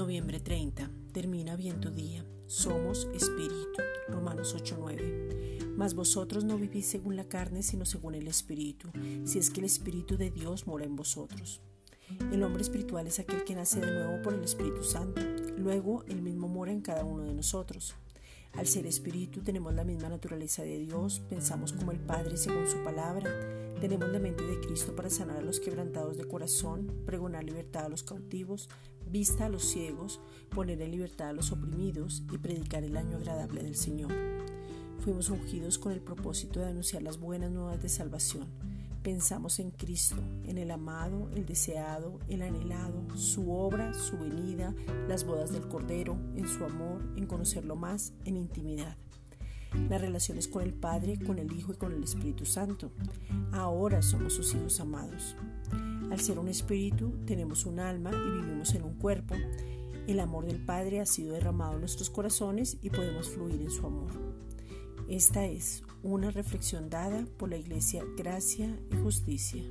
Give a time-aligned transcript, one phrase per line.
[0.00, 0.90] Noviembre 30.
[1.12, 2.24] Termina bien tu día.
[2.46, 3.82] Somos espíritu.
[4.08, 5.74] Romanos 8:9.
[5.76, 8.88] Mas vosotros no vivís según la carne, sino según el espíritu,
[9.24, 11.60] si es que el espíritu de Dios mora en vosotros.
[12.32, 15.20] El hombre espiritual es aquel que nace de nuevo por el Espíritu Santo.
[15.58, 17.94] Luego, el mismo mora en cada uno de nosotros.
[18.54, 22.82] Al ser espíritu tenemos la misma naturaleza de Dios, pensamos como el Padre según su
[22.82, 27.86] palabra tenemos la mente de Cristo para sanar a los quebrantados de corazón, pregonar libertad
[27.86, 28.68] a los cautivos,
[29.10, 33.62] vista a los ciegos, poner en libertad a los oprimidos y predicar el año agradable
[33.62, 34.12] del Señor.
[35.00, 38.46] Fuimos ungidos con el propósito de anunciar las buenas nuevas de salvación
[39.02, 44.74] Pensamos en Cristo, en el amado, el deseado, el anhelado, su obra, su venida,
[45.08, 48.98] las bodas del Cordero, en su amor, en conocerlo más, en intimidad.
[49.88, 52.92] Las relaciones con el Padre, con el Hijo y con el Espíritu Santo.
[53.52, 55.36] Ahora somos sus hijos amados.
[56.10, 59.34] Al ser un espíritu, tenemos un alma y vivimos en un cuerpo.
[60.06, 63.86] El amor del Padre ha sido derramado en nuestros corazones y podemos fluir en su
[63.86, 64.10] amor.
[65.08, 69.62] Esta es una reflexión dada por la Iglesia Gracia y Justicia.